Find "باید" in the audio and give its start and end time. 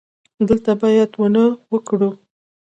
0.81-1.11